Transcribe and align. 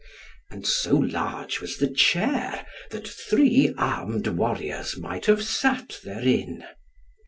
And 0.49 0.65
so 0.65 0.95
large 0.97 1.61
was 1.61 1.77
the 1.77 1.87
chair 1.87 2.65
that 2.89 3.07
three 3.07 3.71
armed 3.77 4.25
warriors 4.25 4.97
might 4.97 5.27
have 5.27 5.43
sat 5.43 5.99
therein. 6.03 6.63